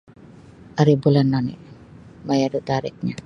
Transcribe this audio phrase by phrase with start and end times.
[0.81, 1.53] Aribulan oni
[2.27, 3.15] maya da tariknyo.